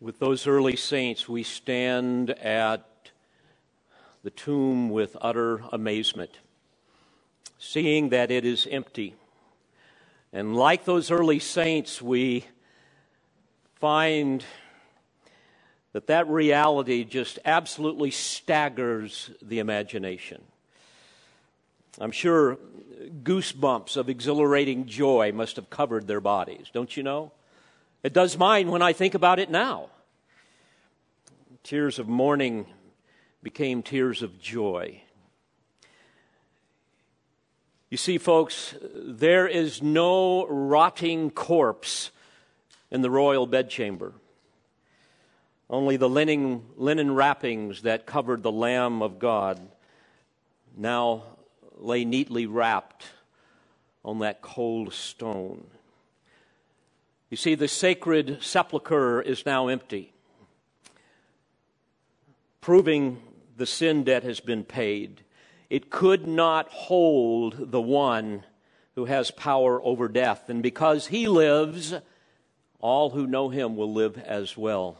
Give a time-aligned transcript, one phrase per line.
[0.00, 2.86] With those early saints, we stand at
[4.22, 6.38] the tomb with utter amazement,
[7.58, 9.14] seeing that it is empty.
[10.32, 12.46] And like those early saints, we
[13.74, 14.42] find
[15.92, 20.40] that that reality just absolutely staggers the imagination.
[21.98, 22.56] I'm sure
[23.22, 27.32] goosebumps of exhilarating joy must have covered their bodies, don't you know?
[28.02, 29.90] It does mine when I think about it now.
[31.62, 32.66] Tears of mourning
[33.42, 35.02] became tears of joy.
[37.90, 42.10] You see, folks, there is no rotting corpse
[42.90, 44.14] in the royal bedchamber.
[45.68, 49.60] Only the linen, linen wrappings that covered the Lamb of God
[50.76, 51.24] now
[51.76, 53.06] lay neatly wrapped
[54.04, 55.66] on that cold stone.
[57.30, 60.12] You see, the sacred sepulchre is now empty,
[62.60, 63.22] proving
[63.56, 65.20] the sin debt has been paid.
[65.68, 68.44] It could not hold the one
[68.96, 70.48] who has power over death.
[70.48, 71.94] And because he lives,
[72.80, 74.98] all who know him will live as well.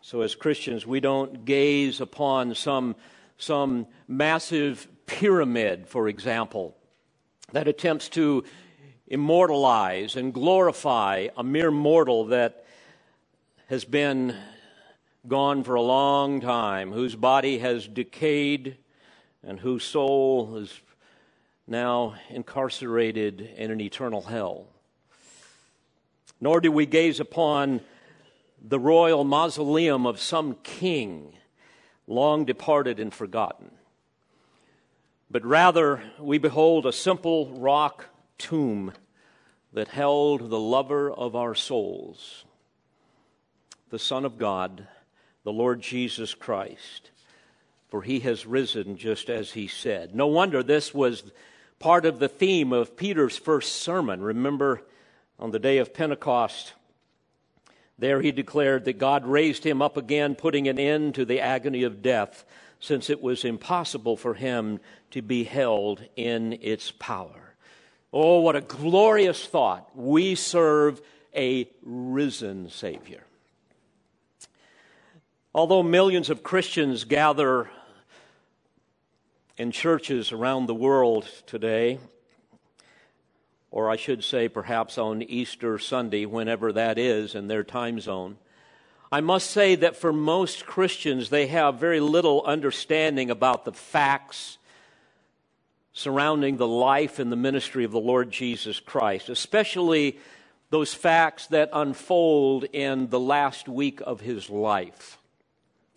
[0.00, 2.96] So, as Christians, we don't gaze upon some,
[3.38, 6.76] some massive pyramid, for example,
[7.52, 8.44] that attempts to
[9.12, 12.64] immortalize and glorify a mere mortal that
[13.68, 14.34] has been
[15.28, 18.78] gone for a long time, whose body has decayed,
[19.46, 20.80] and whose soul is
[21.66, 24.66] now incarcerated in an eternal hell.
[26.40, 27.82] Nor do we gaze upon
[28.66, 31.36] the royal mausoleum of some king
[32.06, 33.72] long departed and forgotten.
[35.30, 38.06] But rather, we behold a simple rock
[38.38, 38.92] tomb
[39.72, 42.44] that held the lover of our souls,
[43.90, 44.86] the Son of God,
[45.44, 47.10] the Lord Jesus Christ.
[47.88, 50.14] For he has risen just as he said.
[50.14, 51.24] No wonder this was
[51.78, 54.22] part of the theme of Peter's first sermon.
[54.22, 54.80] Remember,
[55.38, 56.72] on the day of Pentecost,
[57.98, 61.82] there he declared that God raised him up again, putting an end to the agony
[61.82, 62.44] of death,
[62.80, 67.41] since it was impossible for him to be held in its power.
[68.12, 69.88] Oh, what a glorious thought.
[69.96, 71.00] We serve
[71.34, 73.24] a risen Savior.
[75.54, 77.70] Although millions of Christians gather
[79.56, 81.98] in churches around the world today,
[83.70, 88.36] or I should say perhaps on Easter Sunday, whenever that is in their time zone.
[89.10, 94.58] I must say that for most Christians, they have very little understanding about the facts
[95.92, 100.18] surrounding the life and the ministry of the Lord Jesus Christ, especially
[100.70, 105.18] those facts that unfold in the last week of his life.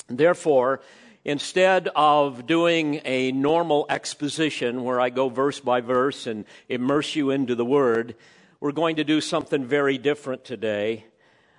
[0.07, 0.81] Therefore,
[1.25, 7.31] Instead of doing a normal exposition where I go verse by verse and immerse you
[7.31, 8.15] into the Word,
[8.59, 11.05] we're going to do something very different today.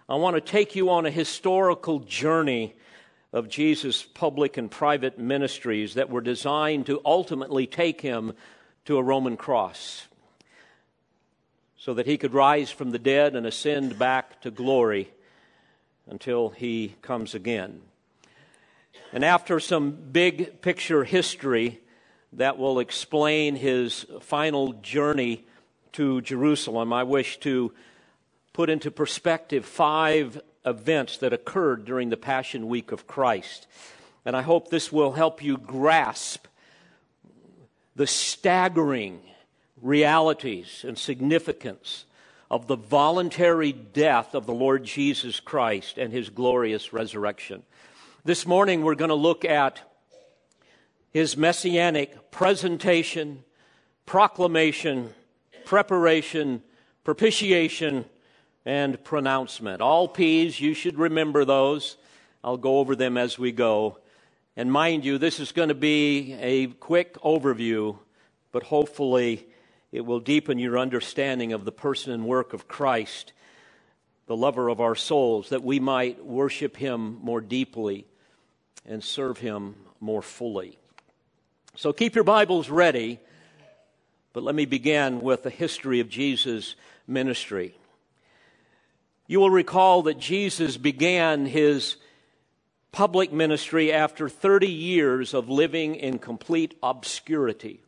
[0.08, 2.76] I want to take you on a historical journey
[3.36, 8.32] of Jesus' public and private ministries that were designed to ultimately take him
[8.86, 10.06] to a Roman cross
[11.76, 15.12] so that he could rise from the dead and ascend back to glory
[16.08, 17.82] until he comes again.
[19.12, 21.80] And after some big picture history
[22.32, 25.44] that will explain his final journey
[25.92, 27.74] to Jerusalem, I wish to
[28.54, 33.66] put into perspective five events that occurred during the Passion Week of Christ.
[34.24, 36.46] And I hope this will help you grasp
[37.94, 39.20] the staggering
[39.80, 42.04] realities and significance
[42.50, 47.62] of the voluntary death of the Lord Jesus Christ and his glorious resurrection.
[48.24, 49.80] This morning we're going to look at
[51.12, 53.44] his messianic presentation,
[54.04, 55.14] proclamation,
[55.64, 56.62] preparation,
[57.04, 58.04] propitiation,
[58.66, 59.80] and pronouncement.
[59.80, 61.96] All P's, you should remember those.
[62.44, 63.98] I'll go over them as we go.
[64.54, 67.96] And mind you, this is going to be a quick overview,
[68.52, 69.46] but hopefully
[69.92, 73.32] it will deepen your understanding of the person and work of Christ,
[74.26, 78.06] the lover of our souls, that we might worship him more deeply
[78.88, 80.78] and serve Him more fully.
[81.74, 83.20] So keep your Bibles ready,
[84.32, 86.74] but let me begin with the history of Jesus'
[87.06, 87.76] ministry.
[89.28, 91.96] You will recall that Jesus began his
[92.92, 97.80] public ministry after 30 years of living in complete obscurity.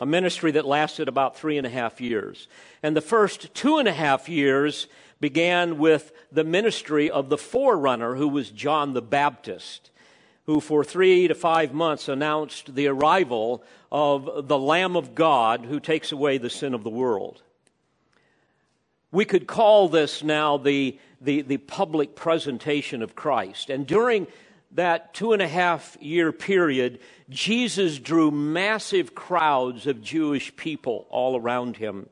[0.00, 2.48] A ministry that lasted about three and a half years.
[2.82, 4.88] And the first two and a half years
[5.20, 9.90] began with the ministry of the forerunner, who was John the Baptist,
[10.44, 13.62] who for three to five months announced the arrival
[13.92, 17.42] of the Lamb of God who takes away the sin of the world.
[19.16, 23.70] We could call this now the, the, the public presentation of Christ.
[23.70, 24.26] And during
[24.72, 26.98] that two and a half year period,
[27.30, 32.10] Jesus drew massive crowds of Jewish people all around him.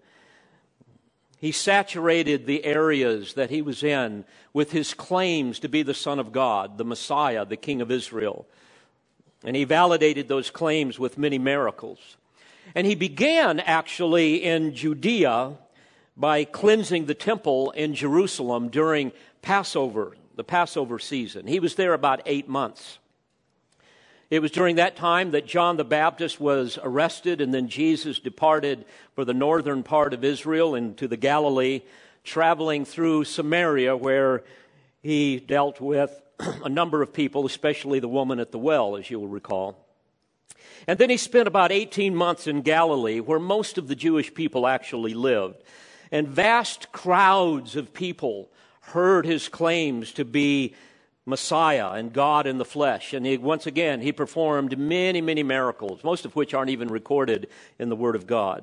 [1.38, 4.24] He saturated the areas that he was in
[4.54, 8.46] with his claims to be the Son of God, the Messiah, the King of Israel.
[9.44, 12.16] And he validated those claims with many miracles.
[12.74, 15.58] And he began actually in Judea
[16.16, 19.12] by cleansing the temple in Jerusalem during
[19.42, 21.46] Passover, the Passover season.
[21.46, 22.98] He was there about eight months.
[24.30, 28.84] It was during that time that John the Baptist was arrested, and then Jesus departed
[29.14, 31.82] for the northern part of Israel into the Galilee,
[32.22, 34.42] traveling through Samaria, where
[35.02, 36.22] he dealt with
[36.64, 39.84] a number of people, especially the woman at the well, as you will recall.
[40.86, 44.66] And then he spent about 18 months in Galilee, where most of the Jewish people
[44.66, 45.62] actually lived.
[46.14, 48.48] And vast crowds of people
[48.82, 50.76] heard his claims to be
[51.26, 53.12] Messiah and God in the flesh.
[53.12, 57.48] And he, once again, he performed many, many miracles, most of which aren't even recorded
[57.80, 58.62] in the Word of God.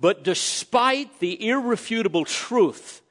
[0.00, 3.02] But despite the irrefutable truth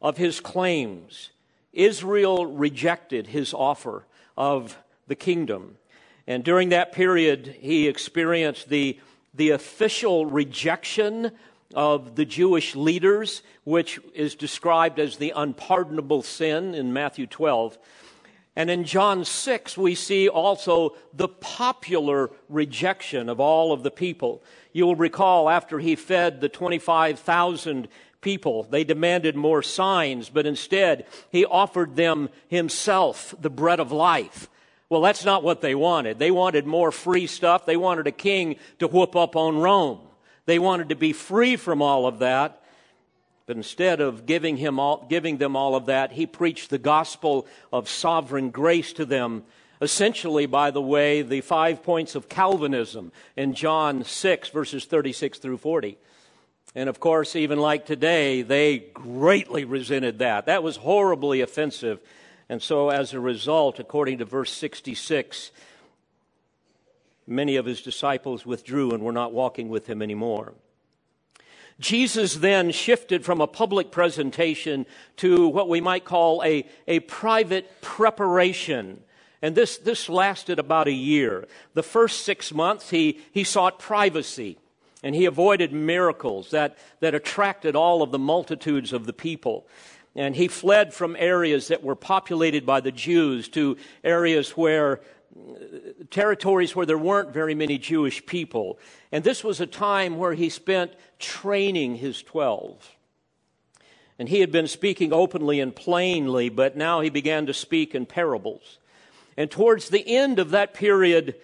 [0.00, 1.30] of his claims,
[1.72, 4.04] Israel rejected his offer
[4.36, 4.78] of
[5.08, 5.76] the kingdom.
[6.24, 9.00] And during that period, he experienced the,
[9.34, 11.32] the official rejection
[11.74, 17.78] of the Jewish leaders, which is described as the unpardonable sin in Matthew 12.
[18.56, 24.42] And in John 6, we see also the popular rejection of all of the people.
[24.72, 27.88] You will recall after he fed the 25,000
[28.20, 34.48] people, they demanded more signs, but instead he offered them himself, the bread of life.
[34.88, 36.18] Well, that's not what they wanted.
[36.18, 37.64] They wanted more free stuff.
[37.64, 40.00] They wanted a king to whoop up on Rome.
[40.50, 42.60] They wanted to be free from all of that.
[43.46, 47.46] But instead of giving, him all, giving them all of that, he preached the gospel
[47.72, 49.44] of sovereign grace to them.
[49.80, 55.58] Essentially, by the way, the five points of Calvinism in John 6, verses 36 through
[55.58, 55.96] 40.
[56.74, 60.46] And of course, even like today, they greatly resented that.
[60.46, 62.00] That was horribly offensive.
[62.48, 65.52] And so, as a result, according to verse 66,
[67.30, 70.54] many of his disciples withdrew and were not walking with him anymore.
[71.78, 74.84] Jesus then shifted from a public presentation
[75.16, 79.02] to what we might call a, a private preparation.
[79.40, 81.48] And this, this lasted about a year.
[81.72, 84.58] The first six months, he, he sought privacy
[85.02, 89.66] and he avoided miracles that, that attracted all of the multitudes of the people.
[90.14, 95.00] And he fled from areas that were populated by the Jews to areas where
[96.10, 98.78] territories where there weren't very many Jewish people.
[99.12, 102.96] And this was a time where he spent training his 12.
[104.18, 108.06] And he had been speaking openly and plainly, but now he began to speak in
[108.06, 108.78] parables.
[109.36, 111.36] And towards the end of that period,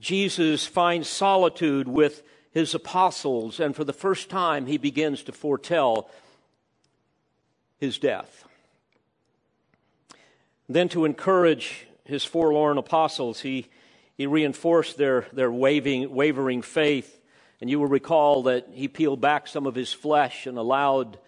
[0.00, 6.10] Jesus finds solitude with his apostles, and for the first time, he begins to foretell
[7.78, 8.44] his death.
[10.68, 13.68] Then, to encourage his forlorn apostles, he,
[14.16, 17.20] he reinforced their, their waving, wavering faith.
[17.60, 21.18] And you will recall that he peeled back some of his flesh and allowed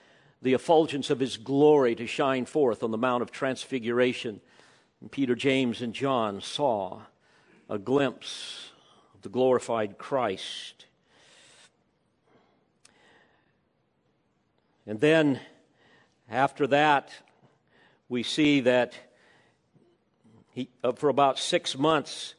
[0.43, 4.41] the effulgence of his glory to shine forth on the Mount of Transfiguration.
[5.01, 7.03] And Peter, James, and John saw
[7.69, 8.71] a glimpse
[9.15, 10.87] of the glorified Christ.
[14.87, 15.39] And then,
[16.29, 17.11] after that,
[18.09, 18.95] we see that
[20.52, 22.35] he, uh, for about six months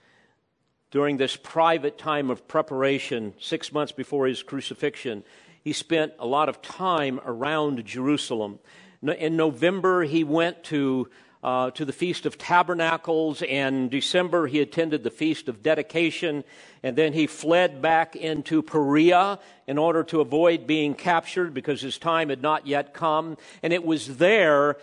[0.92, 5.24] during this private time of preparation, six months before his crucifixion,
[5.64, 8.60] he spent a lot of time around Jerusalem.
[9.02, 11.10] In November, he went to
[11.44, 16.46] uh, to the Feast of Tabernacles, and December he attended the Feast of Dedication,
[16.82, 21.98] and then he fled back into Perea in order to avoid being captured because his
[21.98, 23.36] time had not yet come.
[23.62, 24.78] And it was there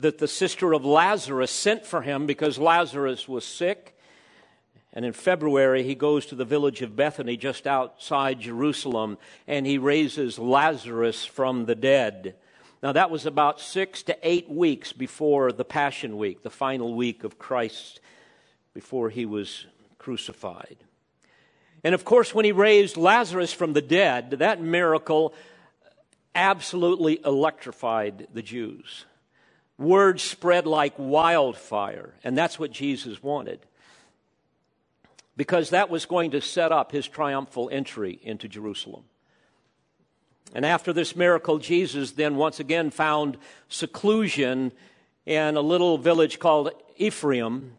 [0.00, 3.96] that the sister of Lazarus sent for him because Lazarus was sick.
[4.92, 9.78] And in February, he goes to the village of Bethany just outside Jerusalem and he
[9.78, 12.34] raises Lazarus from the dead.
[12.82, 17.24] Now, that was about six to eight weeks before the Passion Week, the final week
[17.24, 18.00] of Christ
[18.74, 19.66] before he was
[19.98, 20.76] crucified.
[21.82, 25.34] And of course, when he raised Lazarus from the dead, that miracle
[26.34, 29.06] absolutely electrified the Jews.
[29.78, 33.60] Word spread like wildfire, and that's what Jesus wanted.
[35.36, 39.04] Because that was going to set up his triumphal entry into Jerusalem.
[40.54, 43.36] And after this miracle, Jesus then once again found
[43.68, 44.72] seclusion
[45.26, 47.72] in a little village called Ephraim,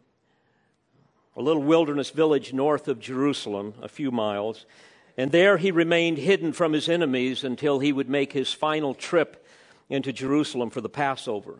[1.35, 4.65] a little wilderness village north of Jerusalem, a few miles.
[5.17, 9.43] And there he remained hidden from his enemies until he would make his final trip
[9.89, 11.59] into Jerusalem for the Passover.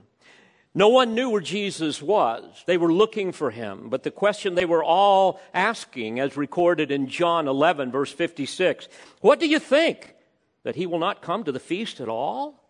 [0.78, 2.44] No one knew where Jesus was.
[2.68, 3.90] They were looking for him.
[3.90, 8.88] But the question they were all asking, as recorded in John 11, verse 56,
[9.22, 10.14] what do you think?
[10.62, 12.64] That he will not come to the feast at all?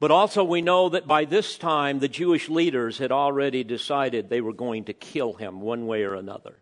[0.00, 4.40] But also, we know that by this time, the Jewish leaders had already decided they
[4.40, 6.56] were going to kill him one way or another.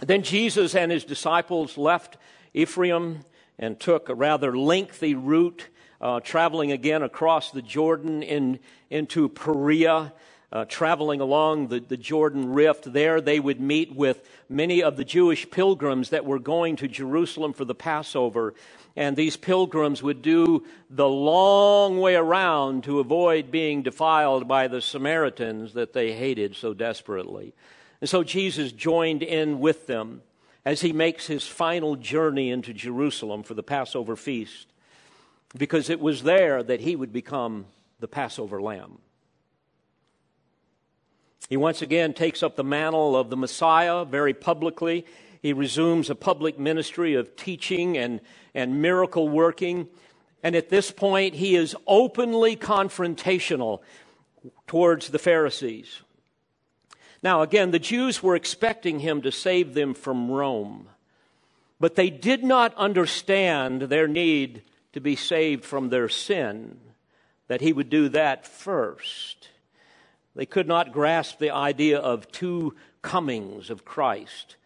[0.00, 2.16] Then Jesus and his disciples left
[2.54, 3.20] Ephraim
[3.58, 5.66] and took a rather lengthy route,
[6.00, 8.58] uh, traveling again across the Jordan in,
[8.90, 10.12] into Perea.
[10.52, 12.92] Uh, traveling along the, the Jordan Rift.
[12.92, 17.52] There, they would meet with many of the Jewish pilgrims that were going to Jerusalem
[17.52, 18.54] for the Passover.
[18.96, 24.80] And these pilgrims would do the long way around to avoid being defiled by the
[24.80, 27.54] Samaritans that they hated so desperately.
[28.00, 30.22] And so Jesus joined in with them
[30.64, 34.66] as he makes his final journey into Jerusalem for the Passover feast,
[35.56, 37.66] because it was there that he would become
[37.98, 38.98] the Passover lamb.
[41.48, 45.04] He once again takes up the mantle of the Messiah very publicly.
[45.42, 48.20] He resumes a public ministry of teaching and,
[48.54, 49.88] and miracle working.
[50.42, 53.80] And at this point, he is openly confrontational
[54.66, 56.02] towards the Pharisees.
[57.22, 60.88] Now, again, the Jews were expecting him to save them from Rome,
[61.78, 64.62] but they did not understand their need
[64.92, 66.78] to be saved from their sin,
[67.48, 69.48] that he would do that first.
[70.34, 74.56] They could not grasp the idea of two comings of Christ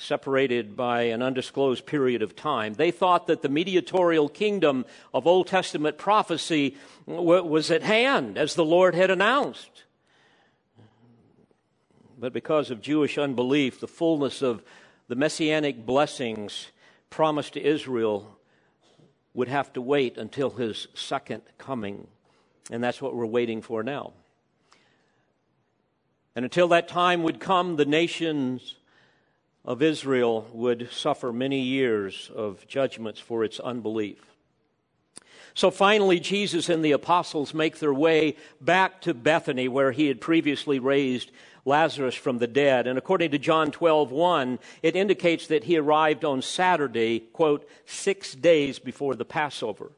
[0.00, 2.72] separated by an undisclosed period of time.
[2.72, 8.64] They thought that the mediatorial kingdom of Old Testament prophecy was at hand, as the
[8.64, 9.84] Lord had announced.
[12.18, 14.62] But because of Jewish unbelief, the fullness of
[15.08, 16.68] the messianic blessings
[17.10, 18.38] promised to Israel
[19.34, 22.06] would have to wait until his second coming.
[22.70, 24.12] And that's what we're waiting for now.
[26.34, 28.76] And until that time would come, the nations
[29.64, 34.18] of Israel would suffer many years of judgments for its unbelief.
[35.54, 40.20] So finally, Jesus and the apostles make their way back to Bethany, where he had
[40.20, 41.32] previously raised
[41.64, 42.86] Lazarus from the dead.
[42.86, 48.34] And according to John 12, 1, it indicates that he arrived on Saturday, quote, six
[48.34, 49.92] days before the Passover.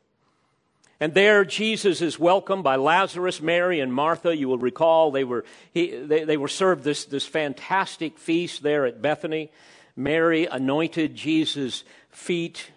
[1.01, 4.37] And there, Jesus is welcomed by Lazarus, Mary, and Martha.
[4.37, 8.87] You will recall they were, he, they, they were served this, this fantastic feast there
[8.87, 9.51] at Bethany.
[9.97, 12.71] Mary anointed Jesus' feet,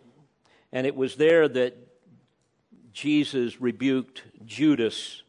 [0.72, 1.78] and it was there that
[2.94, 5.22] Jesus rebuked Judas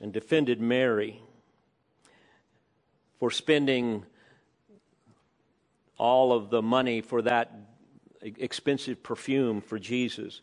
[0.00, 1.20] and defended Mary
[3.18, 4.04] for spending
[5.98, 7.52] all of the money for that
[8.22, 10.40] expensive perfume for Jesus.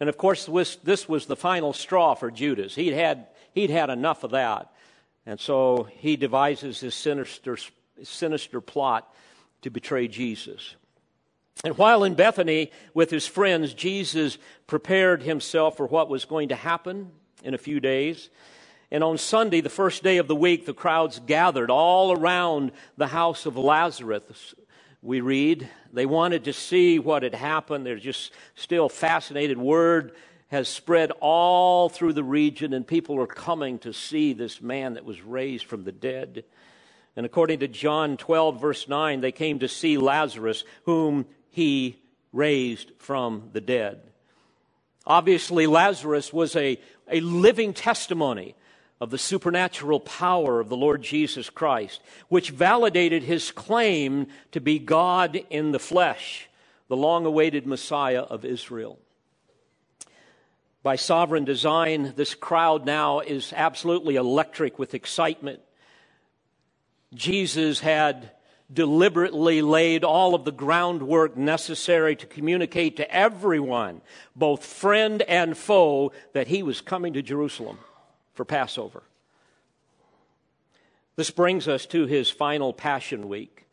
[0.00, 0.46] And of course,
[0.82, 2.74] this was the final straw for Judas.
[2.74, 4.72] He'd had, he'd had enough of that.
[5.26, 7.58] And so he devises his sinister,
[8.02, 9.12] sinister plot
[9.62, 10.74] to betray Jesus.
[11.64, 16.54] And while in Bethany with his friends, Jesus prepared himself for what was going to
[16.54, 17.10] happen
[17.42, 18.30] in a few days.
[18.90, 23.08] And on Sunday, the first day of the week, the crowds gathered all around the
[23.08, 24.54] house of Lazarus.
[25.02, 27.84] We read, they wanted to see what had happened.
[27.84, 29.58] They're just still fascinated.
[29.58, 30.12] Word
[30.48, 35.04] has spread all through the region, and people are coming to see this man that
[35.04, 36.44] was raised from the dead.
[37.14, 42.00] And according to John 12, verse 9, they came to see Lazarus, whom he
[42.32, 44.00] raised from the dead.
[45.06, 46.80] Obviously, Lazarus was a,
[47.10, 48.54] a living testimony
[49.00, 54.78] of the supernatural power of the Lord Jesus Christ, which validated his claim to be
[54.78, 56.48] God in the flesh,
[56.88, 58.98] the long awaited Messiah of Israel.
[60.82, 65.60] By sovereign design, this crowd now is absolutely electric with excitement.
[67.14, 68.32] Jesus had
[68.72, 74.00] deliberately laid all of the groundwork necessary to communicate to everyone,
[74.36, 77.78] both friend and foe, that he was coming to Jerusalem
[78.38, 79.02] for Passover.
[81.16, 83.66] This brings us to his final Passion Week.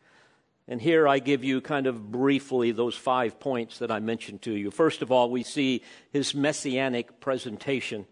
[0.66, 4.50] And here I give you kind of briefly those five points that I mentioned to
[4.50, 4.72] you.
[4.72, 8.06] First of all, we see his messianic presentation.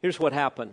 [0.00, 0.72] Here's what happened.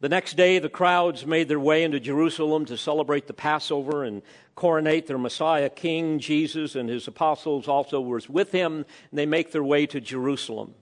[0.00, 4.22] The next day, the crowds made their way into Jerusalem to celebrate the Passover and
[4.54, 9.52] coronate their Messiah, King Jesus, and his apostles also were with him, and they make
[9.52, 10.72] their way to Jerusalem.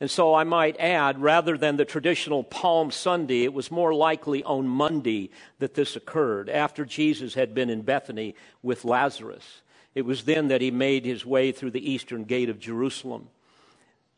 [0.00, 4.44] And so I might add, rather than the traditional Palm Sunday, it was more likely
[4.44, 9.62] on Monday that this occurred, after Jesus had been in Bethany with Lazarus.
[9.94, 13.28] It was then that he made his way through the eastern gate of Jerusalem.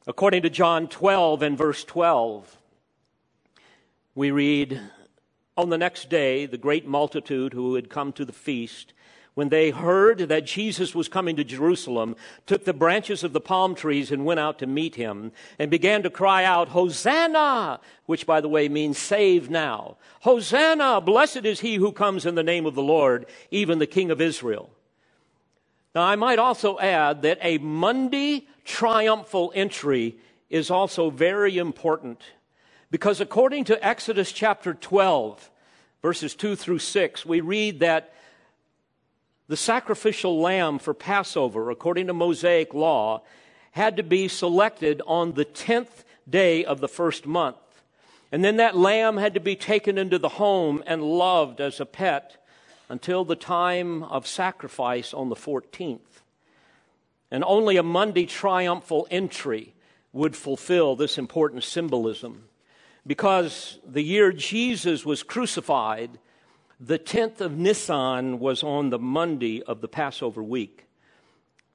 [0.08, 2.56] According to John 12 and verse 12,
[4.16, 4.80] we read,
[5.56, 8.92] On the next day, the great multitude who had come to the feast
[9.38, 13.76] when they heard that Jesus was coming to Jerusalem, took the branches of the palm
[13.76, 15.30] trees and went out to meet him
[15.60, 19.96] and began to cry out, Hosanna, which by the way means save now.
[20.22, 24.10] Hosanna, blessed is he who comes in the name of the Lord, even the King
[24.10, 24.70] of Israel.
[25.94, 30.16] Now, I might also add that a Monday triumphal entry
[30.50, 32.20] is also very important
[32.90, 35.48] because according to Exodus chapter 12,
[36.02, 38.14] verses 2 through 6, we read that
[39.48, 43.22] the sacrificial lamb for Passover, according to Mosaic law,
[43.72, 47.56] had to be selected on the 10th day of the first month.
[48.30, 51.86] And then that lamb had to be taken into the home and loved as a
[51.86, 52.44] pet
[52.90, 56.00] until the time of sacrifice on the 14th.
[57.30, 59.74] And only a Monday triumphal entry
[60.12, 62.44] would fulfill this important symbolism.
[63.06, 66.18] Because the year Jesus was crucified,
[66.80, 70.86] the 10th of Nisan was on the Monday of the Passover week.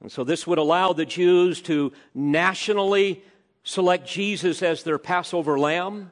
[0.00, 3.22] And so this would allow the Jews to nationally
[3.62, 6.10] select Jesus as their Passover lamb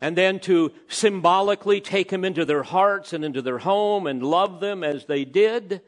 [0.00, 4.60] and then to symbolically take him into their hearts and into their home and love
[4.60, 5.80] them as they did.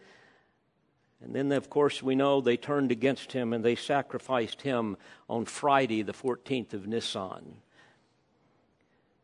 [1.22, 4.96] And then, of course, we know they turned against him and they sacrificed him
[5.28, 7.56] on Friday, the 14th of Nisan.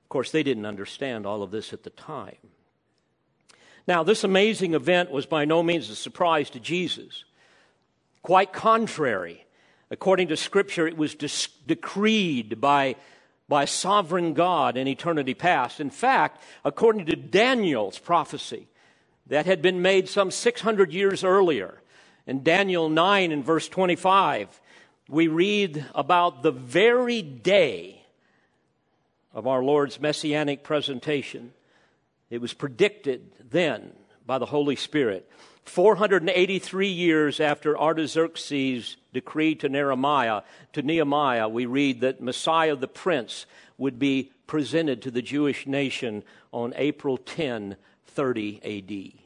[0.03, 2.37] Of course, they didn't understand all of this at the time.
[3.87, 7.25] Now, this amazing event was by no means a surprise to Jesus.
[8.23, 9.45] Quite contrary.
[9.91, 12.97] According to Scripture, it was dis- decreed by,
[13.49, 15.81] by sovereign God in eternity past.
[15.81, 18.67] In fact, according to Daniel's prophecy,
[19.27, 21.81] that had been made some 600 years earlier,
[22.27, 24.61] in Daniel 9 and verse 25,
[25.09, 28.03] we read about the very day
[29.35, 31.53] of our Lord's messianic presentation
[32.35, 33.93] it was predicted then
[34.27, 35.31] by the Holy Spirit.
[35.67, 40.43] 483 years after Artaxerxes decreed to Nehemiah,
[40.73, 43.47] to Nehemiah, we read that Messiah the Prince
[43.79, 47.77] would be presented to the Jewish nation on April 10,
[48.09, 49.21] 30 AD.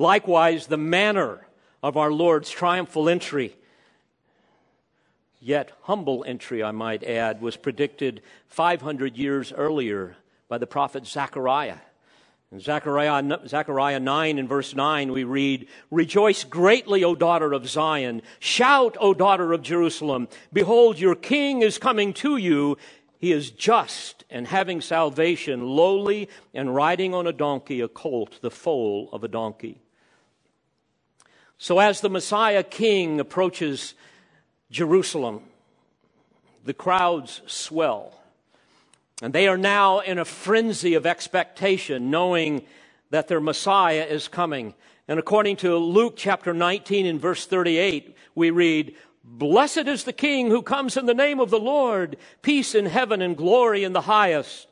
[0.00, 1.46] Likewise, the manner
[1.84, 3.54] of our Lord's triumphal entry,
[5.40, 10.16] yet humble entry, I might add, was predicted 500 years earlier
[10.52, 11.78] by the prophet Zechariah.
[12.52, 18.20] In Zechariah, Zechariah 9 and verse 9, we read, Rejoice greatly, O daughter of Zion.
[18.38, 20.28] Shout, O daughter of Jerusalem.
[20.52, 22.76] Behold, your king is coming to you.
[23.18, 28.50] He is just and having salvation, lowly and riding on a donkey, a colt, the
[28.50, 29.80] foal of a donkey.
[31.56, 33.94] So as the Messiah king approaches
[34.70, 35.44] Jerusalem,
[36.62, 38.21] the crowds swell.
[39.22, 42.64] And they are now in a frenzy of expectation, knowing
[43.10, 44.74] that their Messiah is coming.
[45.06, 50.50] And according to Luke chapter 19 and verse 38, we read, Blessed is the King
[50.50, 54.00] who comes in the name of the Lord, peace in heaven and glory in the
[54.00, 54.66] highest.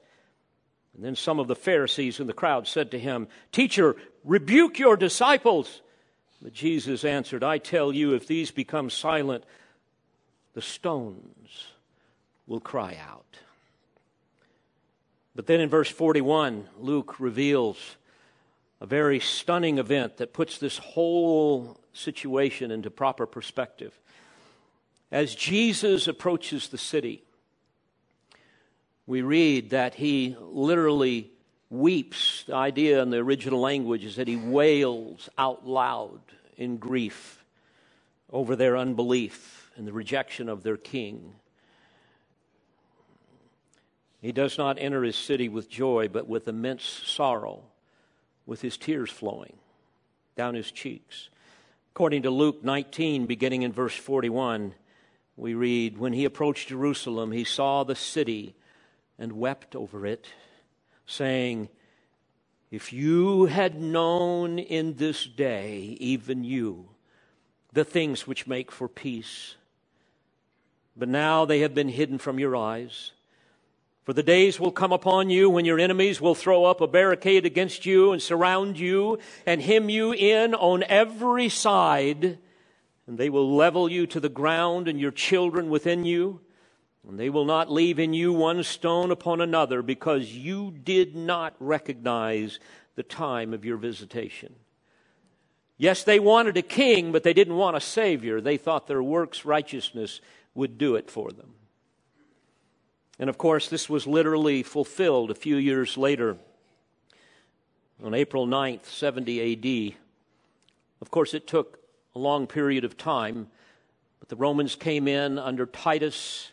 [0.97, 4.97] And then some of the Pharisees in the crowd said to him, Teacher, rebuke your
[4.97, 5.81] disciples.
[6.43, 9.45] But Jesus answered, I tell you, if these become silent,
[10.55, 11.69] the stones
[12.49, 13.39] will cry out.
[15.40, 17.96] But then in verse 41, Luke reveals
[18.79, 23.98] a very stunning event that puts this whole situation into proper perspective.
[25.11, 27.22] As Jesus approaches the city,
[29.07, 31.31] we read that he literally
[31.70, 32.44] weeps.
[32.46, 36.20] The idea in the original language is that he wails out loud
[36.59, 37.42] in grief
[38.31, 41.33] over their unbelief and the rejection of their king.
[44.20, 47.62] He does not enter his city with joy, but with immense sorrow,
[48.46, 49.56] with his tears flowing
[50.37, 51.28] down his cheeks.
[51.92, 54.74] According to Luke 19, beginning in verse 41,
[55.37, 58.54] we read, When he approached Jerusalem, he saw the city
[59.18, 60.28] and wept over it,
[61.06, 61.68] saying,
[62.70, 66.88] If you had known in this day, even you,
[67.72, 69.56] the things which make for peace,
[70.96, 73.12] but now they have been hidden from your eyes.
[74.05, 77.45] For the days will come upon you when your enemies will throw up a barricade
[77.45, 82.39] against you and surround you and hem you in on every side,
[83.07, 86.41] and they will level you to the ground and your children within you,
[87.07, 91.55] and they will not leave in you one stone upon another because you did not
[91.61, 92.59] recognize
[92.95, 94.55] the time of your visitation.
[95.77, 98.41] Yes, they wanted a king, but they didn't want a savior.
[98.41, 100.21] They thought their works righteousness
[100.55, 101.55] would do it for them.
[103.20, 106.38] And of course, this was literally fulfilled a few years later
[108.02, 109.94] on April 9th, 70 AD.
[111.02, 111.80] Of course, it took
[112.14, 113.48] a long period of time,
[114.20, 116.50] but the Romans came in under Titus.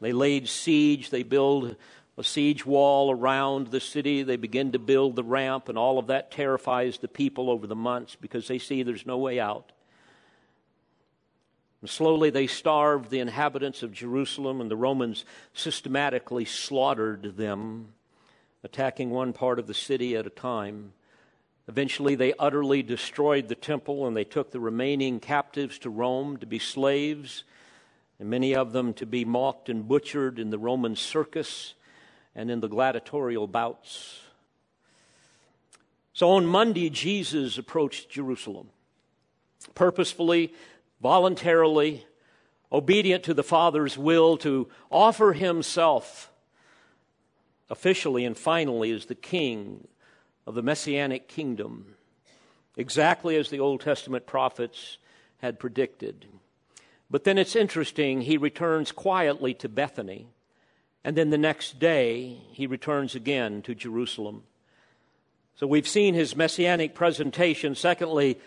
[0.00, 1.76] They laid siege, they built
[2.18, 4.24] a siege wall around the city.
[4.24, 7.76] They begin to build the ramp, and all of that terrifies the people over the
[7.76, 9.70] months because they see there's no way out.
[11.80, 17.94] And slowly they starved the inhabitants of Jerusalem, and the Romans systematically slaughtered them,
[18.62, 20.92] attacking one part of the city at a time.
[21.68, 26.46] Eventually, they utterly destroyed the temple, and they took the remaining captives to Rome to
[26.46, 27.44] be slaves,
[28.18, 31.74] and many of them to be mocked and butchered in the Roman circus
[32.34, 34.20] and in the gladiatorial bouts.
[36.12, 38.68] So on Monday, Jesus approached Jerusalem,
[39.74, 40.52] purposefully
[41.00, 42.06] voluntarily,
[42.70, 46.30] obedient to the Father's will, to offer himself
[47.68, 49.86] officially and finally as the king
[50.46, 51.94] of the messianic kingdom,
[52.76, 54.98] exactly as the Old Testament prophets
[55.38, 56.26] had predicted.
[57.10, 60.28] But then it's interesting, he returns quietly to Bethany,
[61.02, 64.42] and then the next day he returns again to Jerusalem.
[65.56, 67.74] So we've seen his messianic presentation.
[67.74, 68.38] Secondly,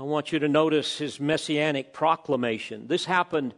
[0.00, 2.86] I want you to notice his messianic proclamation.
[2.86, 3.52] This happened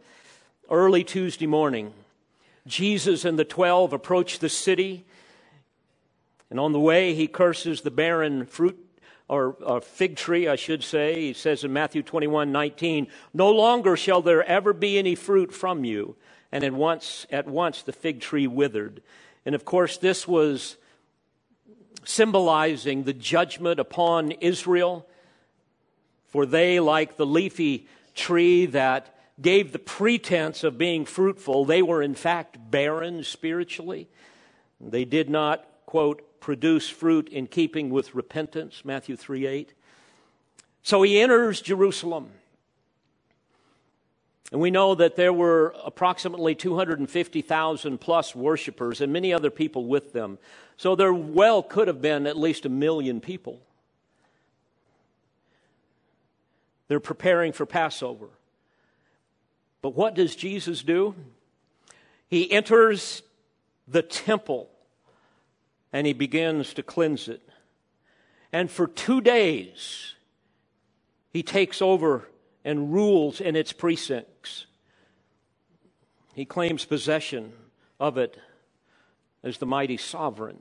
[0.69, 1.93] early Tuesday morning.
[2.67, 5.05] Jesus and the twelve approach the city,
[6.49, 8.77] and on the way, he curses the barren fruit
[9.29, 11.15] or, or, fig tree, I should say.
[11.27, 15.85] He says in Matthew 21 19, No longer shall there ever be any fruit from
[15.85, 16.17] you.
[16.51, 19.01] And at once, at once the fig tree withered.
[19.45, 20.75] And of course, this was
[22.03, 25.07] symbolizing the judgment upon Israel
[26.33, 32.01] for they, like the leafy tree that gave the pretense of being fruitful, they were
[32.01, 34.09] in fact barren spiritually.
[34.81, 39.73] They did not, quote, produce fruit in keeping with repentance, Matthew 3 8.
[40.81, 42.31] So he enters Jerusalem.
[44.51, 50.13] And we know that there were approximately 250,000 plus worshipers and many other people with
[50.13, 50.39] them.
[50.77, 53.61] So there well could have been at least a million people.
[56.93, 58.27] They're preparing for Passover.
[59.81, 61.15] But what does Jesus do?
[62.27, 63.23] He enters
[63.87, 64.69] the temple
[65.91, 67.41] and he begins to cleanse it.
[68.51, 70.13] And for two days,
[71.31, 72.29] he takes over
[72.63, 74.67] and rules in its precincts.
[76.35, 77.53] He claims possession
[77.99, 78.37] of it
[79.41, 80.59] as the mighty sovereign.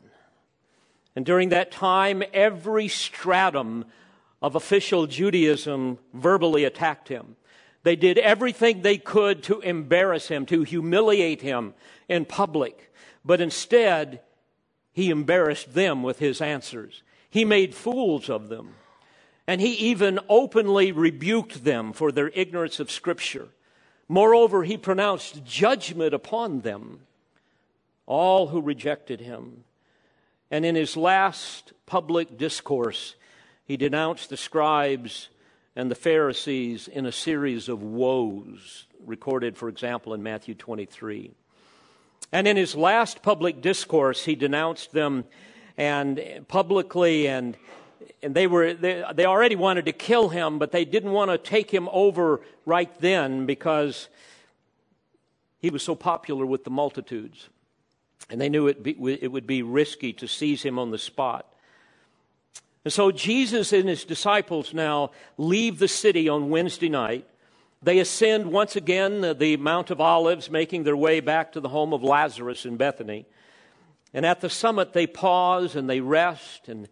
[1.14, 3.85] And during that time, every stratum
[4.42, 7.37] of official Judaism verbally attacked him.
[7.85, 11.74] They did everything they could to embarrass him, to humiliate him
[12.09, 12.92] in public.
[13.24, 14.20] But instead,
[14.92, 17.02] he embarrassed them with his answers.
[17.31, 18.74] He made fools of them.
[19.46, 23.48] And he even openly rebuked them for their ignorance of Scripture.
[24.09, 27.00] Moreover, he pronounced judgment upon them,
[28.07, 29.64] all who rejected him.
[30.50, 33.16] And in his last public discourse,
[33.64, 35.29] he denounced the scribes
[35.75, 41.33] and the Pharisees in a series of woes, recorded, for example, in Matthew 23.
[42.33, 45.25] And in his last public discourse, he denounced them
[45.77, 47.57] and publicly and
[48.22, 51.38] and they were they, they already wanted to kill him but they didn't want to
[51.38, 54.09] take him over right then because
[55.61, 57.48] he was so popular with the multitudes
[58.29, 61.51] and they knew it, be, it would be risky to seize him on the spot
[62.85, 67.27] and so Jesus and his disciples now leave the city on Wednesday night.
[67.83, 71.92] They ascend once again the Mount of Olives, making their way back to the home
[71.92, 73.27] of Lazarus in Bethany.
[74.14, 76.88] And at the summit, they pause and they rest and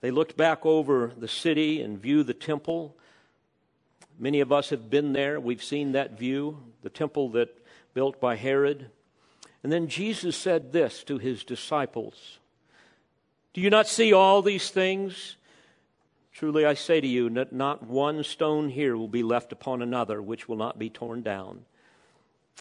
[0.00, 2.96] they looked back over the city and view the temple.
[4.18, 5.40] Many of us have been there.
[5.40, 7.56] We've seen that view, the temple that
[7.94, 8.90] built by Herod.
[9.62, 12.38] And then Jesus said this to his disciples
[13.52, 15.36] Do you not see all these things?
[16.32, 20.22] Truly I say to you, that not one stone here will be left upon another
[20.22, 21.64] which will not be torn down.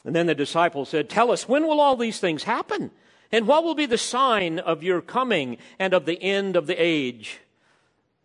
[0.04, 2.92] And then the disciples said, Tell us, when will all these things happen?
[3.32, 6.76] And what will be the sign of your coming and of the end of the
[6.76, 7.40] age?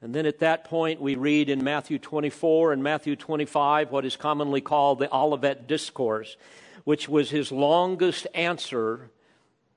[0.03, 4.17] And then at that point, we read in Matthew 24 and Matthew 25 what is
[4.17, 6.37] commonly called the Olivet Discourse,
[6.85, 9.11] which was his longest answer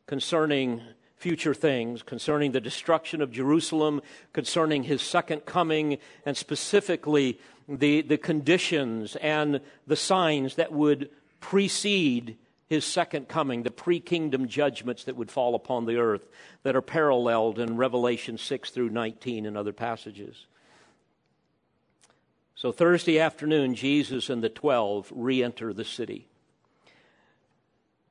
[0.07, 0.81] concerning
[1.19, 4.01] future things, concerning the destruction of Jerusalem,
[4.33, 11.09] concerning his second coming, and specifically the, the conditions and the signs that would
[11.41, 16.25] precede his second coming, the pre kingdom judgments that would fall upon the earth
[16.63, 20.45] that are paralleled in Revelation 6 through 19 and other passages.
[22.55, 26.28] So, Thursday afternoon, Jesus and the twelve re enter the city.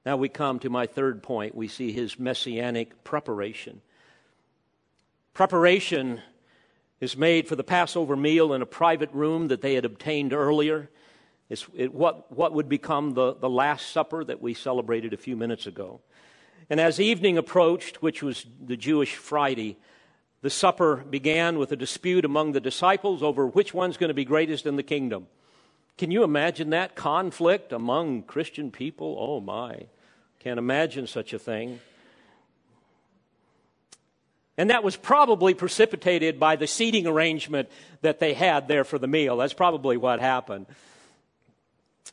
[0.07, 1.55] Now we come to my third point.
[1.55, 3.81] We see his messianic preparation.
[5.35, 6.21] Preparation
[7.01, 10.91] is made for the Passover meal in a private room that they had obtained earlier.
[11.49, 15.37] It's it, what, what would become the, the Last Supper that we celebrated a few
[15.37, 16.01] minutes ago.
[16.71, 19.79] And as evening approached, which was the Jewish Friday,
[20.43, 24.25] the supper began with a dispute among the disciples over which one's going to be
[24.25, 25.27] greatest in the kingdom.
[25.99, 29.17] Can you imagine that conflict among Christian people?
[29.19, 29.87] Oh my.
[30.39, 31.81] Can't imagine such a thing.
[34.57, 37.69] And that was probably precipitated by the seating arrangement
[38.03, 39.37] that they had there for the meal.
[39.37, 40.67] That's probably what happened.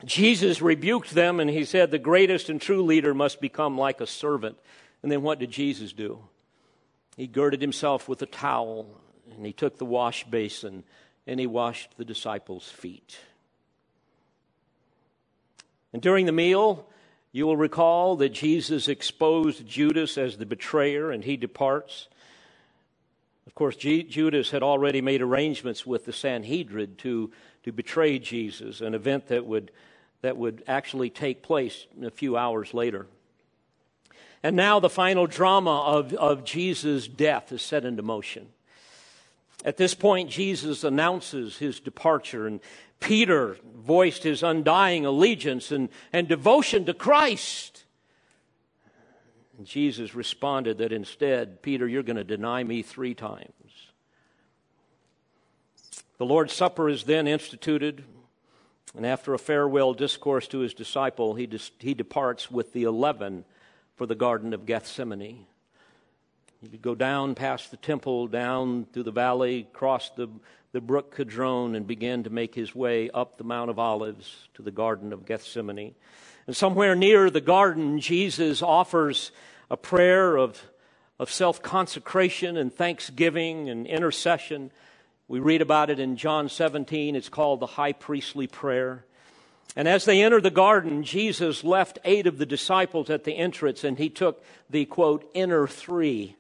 [0.03, 4.07] Jesus rebuked them and he said, The greatest and true leader must become like a
[4.07, 4.57] servant.
[5.01, 6.19] And then what did Jesus do?
[7.15, 8.87] He girded himself with a towel
[9.35, 10.83] and he took the wash basin
[11.25, 13.17] and he washed the disciples' feet.
[15.95, 16.86] And during the meal,
[17.31, 22.10] you will recall that Jesus exposed Judas as the betrayer and he departs.
[23.47, 27.31] Of course, G- Judas had already made arrangements with the Sanhedrin to
[27.63, 29.71] to betray Jesus, an event that would,
[30.21, 33.08] that would actually take place a few hours later.
[34.43, 38.49] And now the final drama of, of Jesus' death is set into motion.
[39.65, 42.60] At this point, Jesus announces his departure, and
[42.99, 47.84] Peter voiced his undying allegiance and, and devotion to Christ.
[49.58, 53.51] And Jesus responded that instead, Peter, you're going to deny me three times.
[56.19, 58.04] The Lord's Supper is then instituted,
[58.95, 61.49] and after a farewell discourse to his disciple, he,
[61.80, 63.45] he departs with the eleven
[63.95, 65.47] for the Garden of Gethsemane.
[66.61, 70.27] He would go down past the temple, down through the valley, cross the,
[70.71, 74.61] the brook Kidron, and begin to make his way up the Mount of Olives to
[74.61, 75.95] the Garden of Gethsemane.
[76.47, 79.31] And somewhere near the garden, Jesus offers
[79.69, 80.61] a prayer of,
[81.19, 84.71] of self consecration and thanksgiving and intercession
[85.27, 87.15] we read about it in John 17.
[87.15, 89.05] It's called the high priestly prayer.
[89.75, 93.83] And as they entered the garden, Jesus left eight of the disciples at the entrance,
[93.83, 96.35] and he took the quote, inner three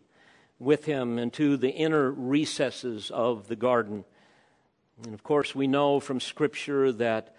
[0.59, 4.05] with him into the inner recesses of the garden.
[5.03, 7.35] And of course, we know from Scripture that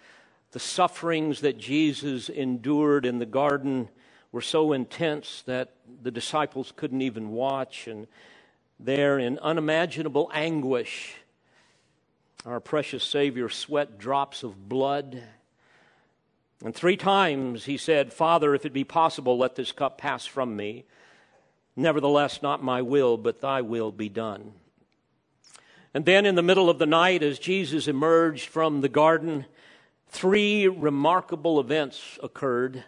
[0.51, 3.89] the sufferings that Jesus endured in the garden
[4.31, 8.07] were so intense that the disciples couldn't even watch, and
[8.79, 11.15] there in unimaginable anguish,
[12.45, 15.23] our precious Savior sweat drops of blood.
[16.63, 20.55] And three times he said, Father, if it be possible, let this cup pass from
[20.55, 20.85] me.
[21.77, 24.51] Nevertheless, not my will, but thy will be done.
[25.93, 29.45] And then in the middle of the night, as Jesus emerged from the garden,
[30.09, 32.83] three remarkable events occurred.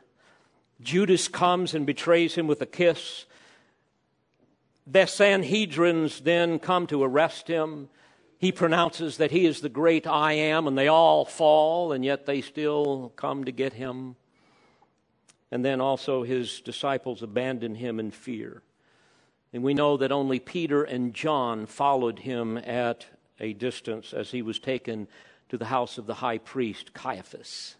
[0.82, 3.26] Judas comes and betrays him with a kiss.
[4.86, 7.88] The Sanhedrins then come to arrest him
[8.40, 12.26] he pronounces that he is the great I am, and they all fall, and yet
[12.26, 14.16] they still come to get him.
[15.52, 18.62] And then also his disciples abandon him in fear.
[19.52, 23.06] And we know that only Peter and John followed him at
[23.40, 25.08] a distance as he was taken
[25.50, 27.76] to the house of the high priest, Caiaphas.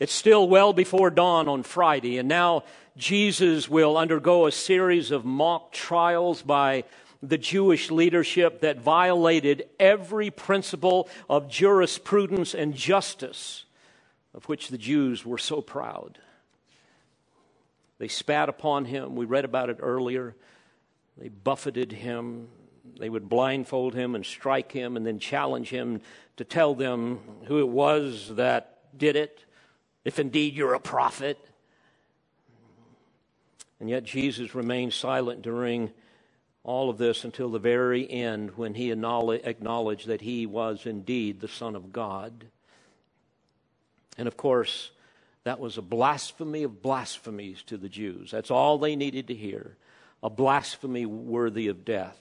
[0.00, 2.64] It's still well before dawn on Friday, and now
[2.96, 6.84] Jesus will undergo a series of mock trials by
[7.22, 13.64] the Jewish leadership that violated every principle of jurisprudence and justice
[14.34, 16.18] of which the Jews were so proud.
[18.04, 19.16] They spat upon him.
[19.16, 20.36] We read about it earlier.
[21.16, 22.48] They buffeted him.
[23.00, 26.02] They would blindfold him and strike him and then challenge him
[26.36, 29.46] to tell them who it was that did it,
[30.04, 31.38] if indeed you're a prophet.
[33.80, 35.90] And yet Jesus remained silent during
[36.62, 41.48] all of this until the very end when he acknowledged that he was indeed the
[41.48, 42.48] Son of God.
[44.18, 44.90] And of course,
[45.44, 48.30] that was a blasphemy of blasphemies to the Jews.
[48.30, 49.76] That's all they needed to hear
[50.22, 52.18] a blasphemy worthy of death.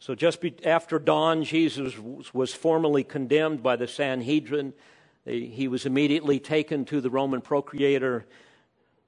[0.00, 1.94] So, just after dawn, Jesus
[2.32, 4.72] was formally condemned by the Sanhedrin.
[5.24, 8.26] He was immediately taken to the Roman procurator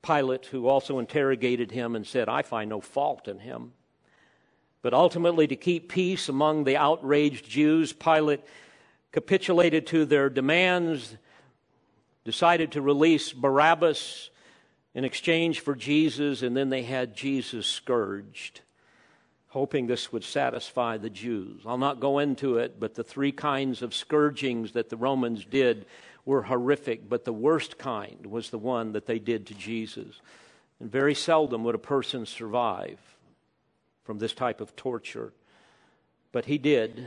[0.02, 3.72] Pilate, who also interrogated him and said, I find no fault in him.
[4.82, 8.40] But ultimately, to keep peace among the outraged Jews, Pilate
[9.12, 11.16] capitulated to their demands,
[12.24, 14.30] decided to release Barabbas
[14.94, 18.60] in exchange for Jesus, and then they had Jesus scourged,
[19.48, 21.62] hoping this would satisfy the Jews.
[21.66, 25.86] I'll not go into it, but the three kinds of scourgings that the Romans did
[26.24, 30.20] were horrific, but the worst kind was the one that they did to Jesus.
[30.78, 32.98] And very seldom would a person survive
[34.04, 35.32] from this type of torture.
[36.32, 37.06] But he did.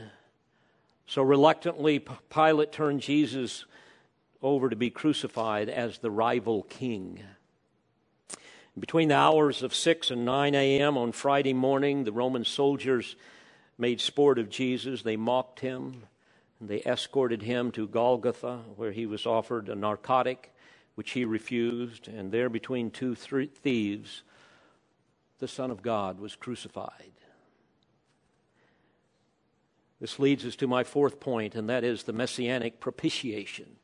[1.08, 3.66] So reluctantly, Pilate turned Jesus
[4.46, 7.20] over to be crucified as the rival king.
[8.78, 10.98] Between the hours of 6 and 9 a.m.
[10.98, 13.16] on Friday morning, the Roman soldiers
[13.78, 15.02] made sport of Jesus.
[15.02, 16.04] They mocked him.
[16.60, 20.54] And they escorted him to Golgotha, where he was offered a narcotic,
[20.94, 22.08] which he refused.
[22.08, 24.22] And there, between two thieves,
[25.40, 27.12] the Son of God was crucified.
[30.00, 33.78] This leads us to my fourth point, and that is the messianic propitiation.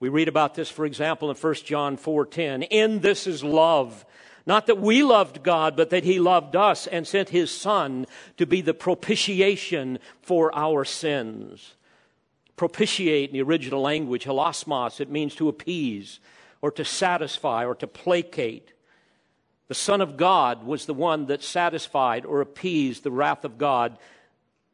[0.00, 2.62] We read about this, for example, in 1 John 4:10.
[2.62, 4.04] In this is love,
[4.46, 8.06] not that we loved God, but that He loved us and sent His Son
[8.36, 11.74] to be the propitiation for our sins
[12.58, 16.20] propitiate in the original language, hilasmos, it means to appease
[16.60, 18.72] or to satisfy or to placate.
[19.68, 23.96] The Son of God was the one that satisfied or appeased the wrath of God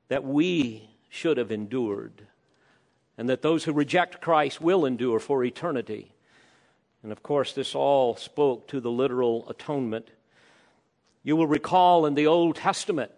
[0.08, 2.26] that we should have endured,
[3.16, 6.12] and that those who reject Christ will endure for eternity.
[7.02, 10.08] And of course, this all spoke to the literal atonement.
[11.22, 13.12] You will recall in the Old Testament,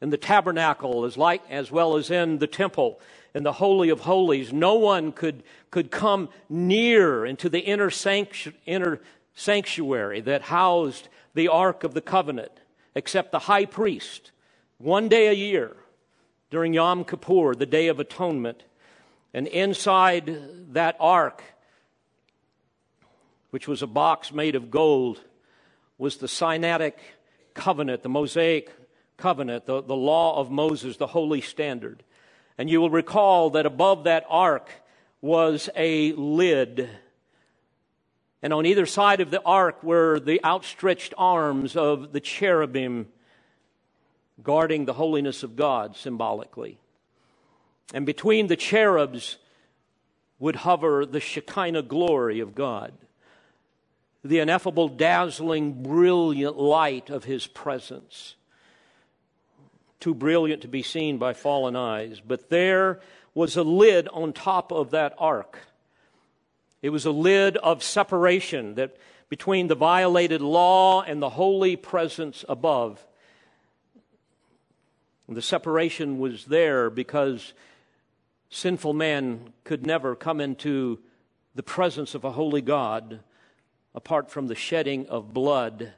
[0.00, 3.00] in the tabernacle, as, like, as well as in the temple,
[3.34, 4.52] in the Holy of Holies.
[4.52, 9.00] No one could, could come near into the inner, sanctu- inner
[9.34, 12.52] sanctuary that housed the Ark of the Covenant
[12.94, 14.30] except the high priest
[14.78, 15.76] one day a year
[16.50, 18.62] during Yom Kippur, the Day of Atonement.
[19.34, 20.38] And inside
[20.74, 21.42] that ark,
[23.50, 25.20] which was a box made of gold,
[25.98, 26.94] was the Sinaitic
[27.54, 28.70] covenant, the Mosaic
[29.16, 32.02] covenant, the, the law of Moses, the holy standard.
[32.58, 34.68] And you will recall that above that ark
[35.20, 36.88] was a lid.
[38.42, 43.06] And on either side of the ark were the outstretched arms of the cherubim
[44.42, 46.78] guarding the holiness of God symbolically.
[47.94, 49.38] And between the cherubs
[50.38, 52.92] would hover the Shekinah glory of God,
[54.24, 58.36] the ineffable, dazzling, brilliant light of His presence
[60.02, 62.20] too brilliant to be seen by fallen eyes.
[62.20, 62.98] But there
[63.34, 65.60] was a lid on top of that ark.
[66.82, 68.96] It was a lid of separation that
[69.28, 73.06] between the violated law and the holy presence above.
[75.28, 77.52] And the separation was there because
[78.52, 80.98] sinful man could never come into
[81.54, 83.20] the presence of a holy God
[83.94, 85.94] apart from the shedding of blood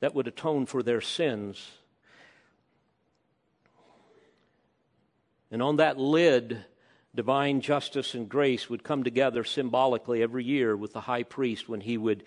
[0.00, 1.70] that would atone for their sins.
[5.50, 6.64] And on that lid,
[7.14, 11.80] divine justice and grace would come together symbolically every year with the high priest when
[11.80, 12.24] he would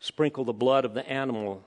[0.00, 1.62] sprinkle the blood of the animal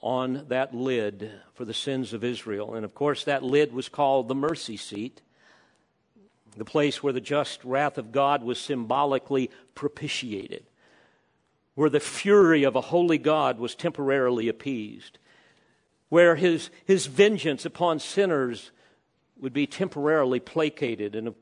[0.00, 2.74] on that lid for the sins of Israel.
[2.74, 5.20] And of course, that lid was called the mercy seat,
[6.56, 10.64] the place where the just wrath of God was symbolically propitiated,
[11.74, 15.18] where the fury of a holy God was temporarily appeased,
[16.08, 18.70] where his, his vengeance upon sinners
[19.40, 21.16] would be temporarily placated.
[21.16, 21.32] And uh,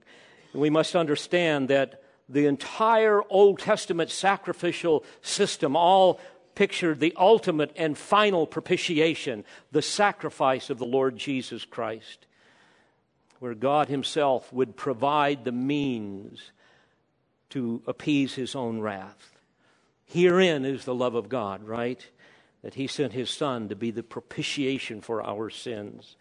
[0.55, 6.21] we must understand that the entire Old Testament sacrificial system all
[6.55, 12.27] pictured the ultimate and final propitiation, the sacrifice of the Lord Jesus Christ,
[13.41, 16.53] where God Himself would provide the means
[17.51, 19.37] to appease His own wrath.
[20.05, 22.07] Herein is the love of God, right?
[22.63, 26.17] That He sent His Son to be the propitiation for our sins.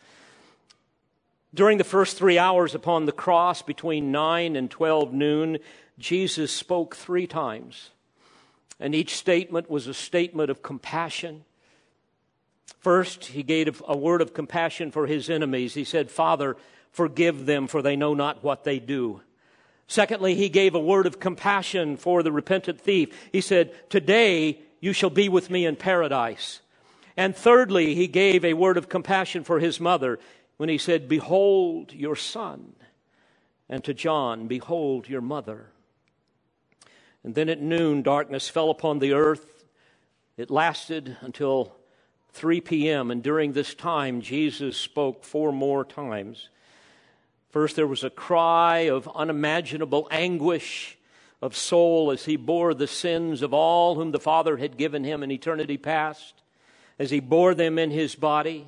[1.53, 5.59] During the first three hours upon the cross, between 9 and 12 noon,
[5.97, 7.91] Jesus spoke three times.
[8.79, 11.43] And each statement was a statement of compassion,
[12.79, 15.73] First, he gave a word of compassion for his enemies.
[15.73, 16.55] He said, Father,
[16.91, 19.21] forgive them, for they know not what they do.
[19.87, 23.09] Secondly, he gave a word of compassion for the repentant thief.
[23.31, 26.61] He said, Today you shall be with me in paradise.
[27.17, 30.19] And thirdly, he gave a word of compassion for his mother
[30.57, 32.73] when he said, Behold your son.
[33.67, 35.71] And to John, Behold your mother.
[37.23, 39.65] And then at noon, darkness fell upon the earth.
[40.37, 41.75] It lasted until
[42.31, 46.49] 3 p.m., and during this time, Jesus spoke four more times.
[47.49, 50.97] First, there was a cry of unimaginable anguish
[51.41, 55.23] of soul as he bore the sins of all whom the Father had given him
[55.23, 56.35] in eternity past,
[56.99, 58.67] as he bore them in his body,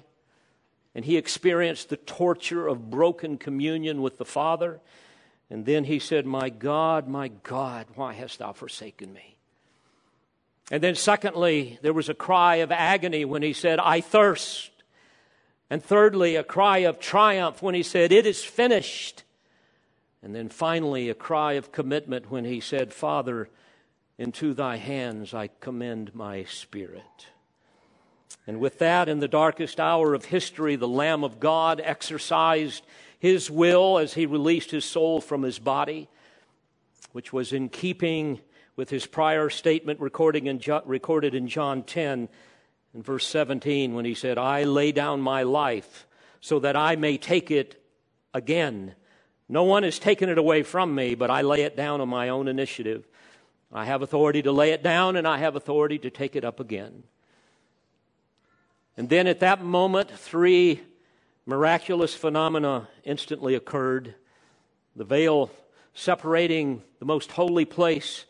[0.96, 4.80] and he experienced the torture of broken communion with the Father.
[5.50, 9.38] And then he said, My God, my God, why hast thou forsaken me?
[10.72, 14.70] And then, secondly, there was a cry of agony when he said, I thirst.
[15.72, 19.24] And thirdly, a cry of triumph when he said, It is finished.
[20.22, 23.47] And then finally, a cry of commitment when he said, Father,
[24.17, 27.28] into thy hands I commend my spirit.
[28.45, 32.86] And with that, in the darkest hour of history, the Lamb of God exercised
[33.17, 36.09] his will as he released his soul from his body,
[37.13, 38.41] which was in keeping
[38.76, 40.45] with his prior statement recorded
[41.34, 42.28] in John 10
[42.94, 46.08] in verse 17 when he said, I lay down my life
[46.39, 47.84] so that I may take it
[48.34, 48.96] again.
[49.48, 52.30] No one has taken it away from me, but I lay it down on my
[52.30, 53.08] own initiative.
[53.72, 56.60] I have authority to lay it down, and I have authority to take it up
[56.60, 57.04] again.
[58.98, 60.82] And then at that moment, three
[61.46, 64.16] miraculous phenomena instantly occurred.
[64.96, 65.52] The veil
[65.94, 68.26] separating the most holy place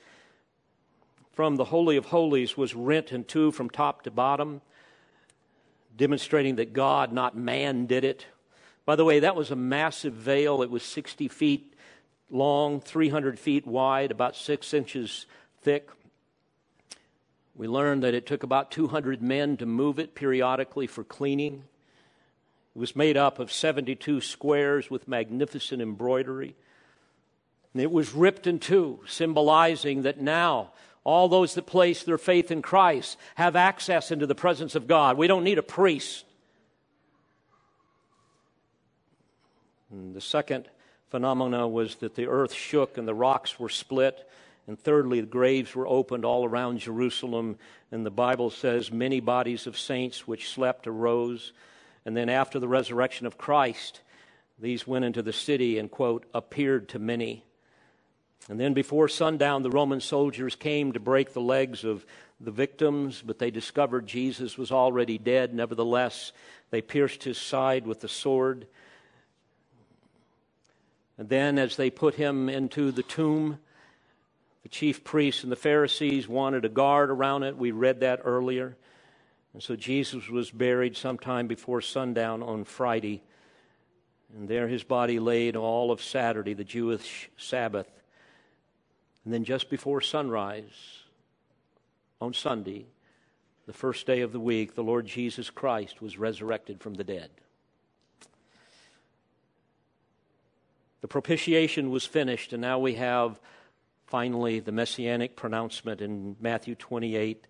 [1.41, 4.61] from the Holy of Holies was rent in two from top to bottom,
[5.97, 8.27] demonstrating that God, not man, did it.
[8.85, 10.61] By the way, that was a massive veil.
[10.61, 11.73] It was 60 feet
[12.29, 15.25] long, 300 feet wide, about six inches
[15.63, 15.89] thick.
[17.55, 21.63] We learned that it took about 200 men to move it periodically for cleaning.
[22.75, 26.53] It was made up of 72 squares with magnificent embroidery.
[27.73, 30.73] And it was ripped in two, symbolizing that now
[31.03, 35.17] all those that place their faith in Christ have access into the presence of God.
[35.17, 36.25] We don't need a priest.
[39.91, 40.69] And the second
[41.09, 44.27] phenomena was that the earth shook and the rocks were split.
[44.67, 47.57] And thirdly, the graves were opened all around Jerusalem.
[47.91, 51.51] And the Bible says many bodies of saints which slept arose.
[52.05, 54.01] And then after the resurrection of Christ,
[54.59, 57.43] these went into the city and, quote, appeared to many.
[58.49, 62.05] And then before sundown, the Roman soldiers came to break the legs of
[62.39, 65.53] the victims, but they discovered Jesus was already dead.
[65.53, 66.31] Nevertheless,
[66.71, 68.65] they pierced his side with the sword.
[71.17, 73.59] And then, as they put him into the tomb,
[74.63, 77.57] the chief priests and the Pharisees wanted a guard around it.
[77.57, 78.75] We read that earlier.
[79.53, 83.21] And so Jesus was buried sometime before sundown on Friday.
[84.35, 88.00] And there his body laid all of Saturday, the Jewish Sabbath.
[89.23, 91.03] And then just before sunrise
[92.19, 92.85] on Sunday,
[93.67, 97.29] the first day of the week, the Lord Jesus Christ was resurrected from the dead.
[101.01, 103.39] The propitiation was finished, and now we have
[104.07, 107.47] finally the messianic pronouncement in Matthew 28.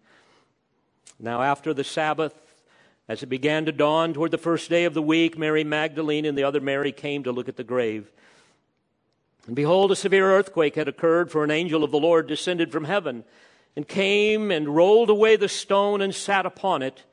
[1.20, 2.34] Now, after the Sabbath,
[3.08, 6.38] as it began to dawn toward the first day of the week, Mary Magdalene and
[6.38, 8.12] the other Mary came to look at the grave.
[9.48, 12.84] And behold, a severe earthquake had occurred, for an angel of the Lord descended from
[12.86, 13.24] heaven
[13.76, 17.04] and came and rolled away the stone and sat upon it.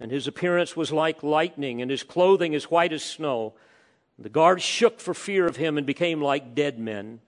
[0.00, 3.54] And his appearance was like lightning, and his clothing as white as snow.
[4.18, 7.20] The guards shook for fear of him and became like dead men.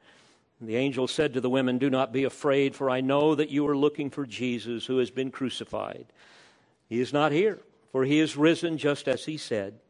[0.61, 3.51] And the angel said to the women, Do not be afraid, for I know that
[3.51, 6.07] you are looking for Jesus who has been crucified.
[6.89, 7.59] He is not here,
[7.93, 9.81] for he is risen just as he said.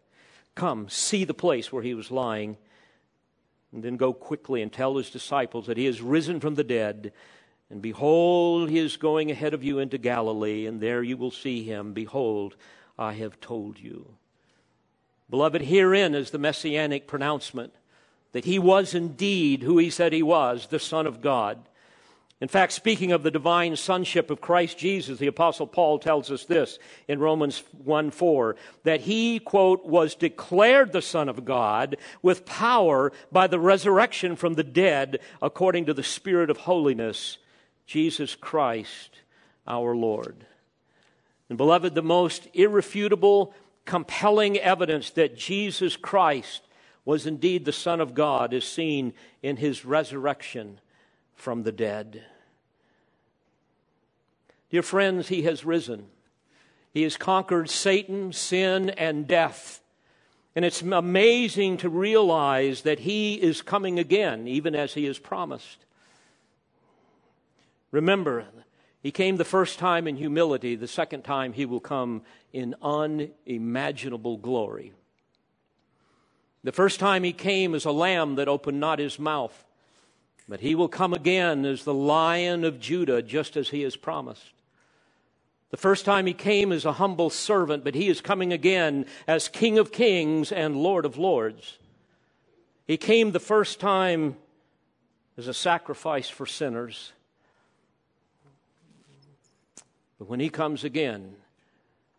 [0.55, 2.57] Come, see the place where he was lying
[3.73, 7.12] and then go quickly and tell his disciples that he is risen from the dead.
[7.71, 11.62] And behold, he is going ahead of you into Galilee, and there you will see
[11.62, 11.93] him.
[11.93, 12.57] Behold,
[12.99, 14.14] I have told you.
[15.29, 17.73] Beloved, herein is the messianic pronouncement
[18.33, 21.68] that he was indeed who he said he was, the Son of God.
[22.41, 26.47] In fact, speaking of the divine sonship of Christ Jesus, the Apostle Paul tells us
[26.47, 32.47] this in Romans 1 4 that he, quote, was declared the Son of God with
[32.47, 37.36] power by the resurrection from the dead according to the Spirit of holiness,
[37.86, 39.20] Jesus Christ
[39.66, 40.47] our Lord.
[41.51, 43.53] And, beloved, the most irrefutable,
[43.84, 46.62] compelling evidence that Jesus Christ
[47.05, 49.12] was indeed the Son of God is seen
[49.43, 50.80] in his resurrection
[51.41, 52.24] from the dead.
[54.70, 56.07] Dear friends, he has risen.
[56.93, 59.80] He has conquered Satan, sin, and death.
[60.55, 65.84] And it's amazing to realize that he is coming again, even as he has promised.
[67.91, 68.47] Remember,
[69.03, 72.22] he came the first time in humility, the second time he will come
[72.53, 74.93] in unimaginable glory.
[76.62, 79.64] The first time he came as a lamb that opened not his mouth,
[80.51, 84.53] but he will come again as the lion of Judah, just as he has promised.
[85.70, 89.48] The first time he came as a humble servant, but he is coming again as
[89.48, 91.78] King of kings and Lord of lords.
[92.84, 94.34] He came the first time
[95.38, 97.12] as a sacrifice for sinners.
[100.18, 101.36] But when he comes again,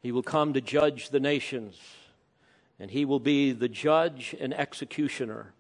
[0.02, 1.78] he will come to judge the nations,
[2.80, 5.52] and he will be the judge and executioner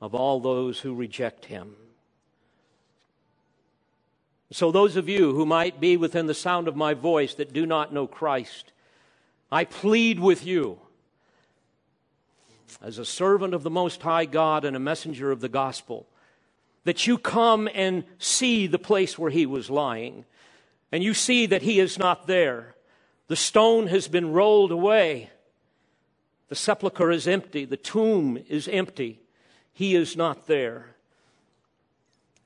[0.00, 1.74] of all those who reject him.
[4.52, 7.64] So, those of you who might be within the sound of my voice that do
[7.64, 8.72] not know Christ,
[9.50, 10.78] I plead with you
[12.82, 16.06] as a servant of the Most High God and a messenger of the gospel
[16.84, 20.26] that you come and see the place where he was lying,
[20.90, 22.74] and you see that he is not there.
[23.28, 25.30] The stone has been rolled away.
[26.48, 27.64] The sepulchre is empty.
[27.64, 29.22] The tomb is empty.
[29.72, 30.96] He is not there.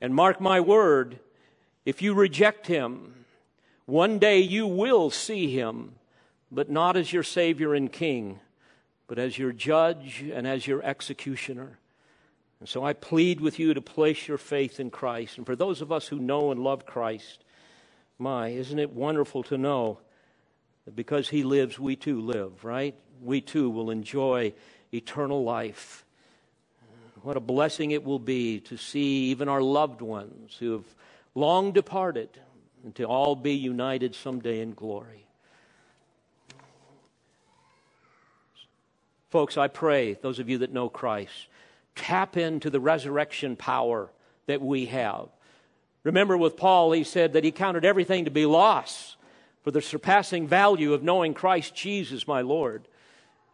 [0.01, 1.19] And mark my word,
[1.87, 3.15] if you reject him,
[3.87, 5.95] one day you will see him,
[6.51, 8.41] but not as your Savior and King,
[9.07, 11.79] but as your judge and as your executioner.
[12.59, 15.39] And so I plead with you to place your faith in Christ.
[15.39, 17.45] And for those of us who know and love Christ,
[18.19, 19.99] my, isn't it wonderful to know
[20.87, 22.97] that because he lives, we too live, right?
[23.23, 24.55] We too will enjoy
[24.93, 26.05] eternal life.
[27.23, 30.85] What a blessing it will be to see even our loved ones who have
[31.37, 32.31] long departed,
[32.83, 35.27] and to all be united someday in glory.
[39.31, 41.49] Folks, I pray, those of you that know Christ,
[41.95, 44.11] tap into the resurrection power
[44.47, 45.29] that we have.
[46.05, 49.17] Remember with Paul, he said that he counted everything to be loss
[49.63, 52.89] for the surpassing value of knowing Christ Jesus, my Lord.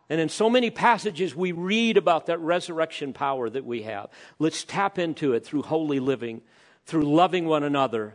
[0.09, 4.11] And in so many passages, we read about that resurrection power that we have.
[4.39, 6.43] Let's tap into it through holy living
[6.85, 8.15] through loving one another,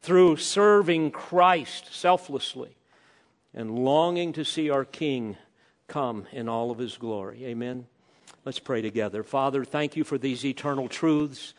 [0.00, 2.76] through serving Christ selflessly,
[3.54, 5.36] and longing to see our King
[5.86, 7.44] come in all of his glory.
[7.46, 7.86] Amen.
[8.44, 9.22] Let's pray together.
[9.22, 11.54] Father, thank you for these eternal truths.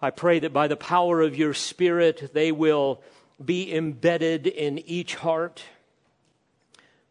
[0.00, 3.02] I pray that by the power of your Spirit, they will
[3.44, 5.62] be embedded in each heart.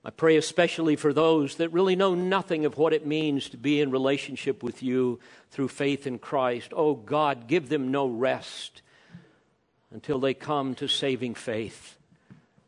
[0.08, 3.82] I pray especially for those that really know nothing of what it means to be
[3.82, 5.20] in relationship with you
[5.52, 6.72] through faith in Christ.
[6.74, 8.82] Oh God, give them no rest
[9.92, 11.98] until they come to saving faith.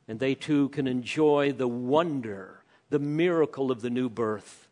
[0.06, 4.68] And they too can enjoy the wonder, the miracle of the new birth.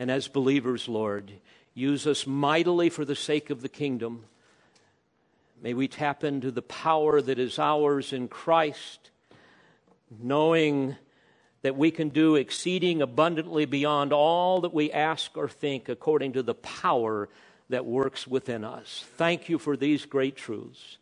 [0.00, 1.30] And as believers, Lord,
[1.74, 4.24] use us mightily for the sake of the kingdom.
[5.62, 9.10] May we tap into the power that is ours in Christ
[10.10, 10.96] knowing
[11.62, 16.42] that we can do exceeding abundantly beyond all that we ask or think according to
[16.42, 17.28] the power
[17.68, 19.04] that works within us.
[19.16, 20.98] Thank you for these great truths.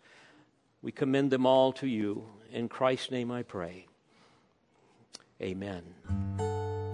[0.80, 2.24] We commend them all to you.
[2.52, 3.86] In Christ's name I pray.
[5.42, 5.82] Amen.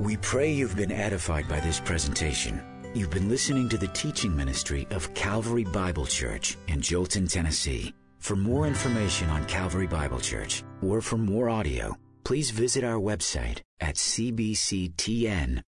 [0.01, 2.61] We pray you've been edified by this presentation.
[2.95, 7.95] You've been listening to the teaching ministry of Calvary Bible Church in Jolton, Tennessee.
[8.21, 13.61] For more information on Calvary Bible Church or for more audio, please visit our website
[13.81, 15.61] at cbctn.org.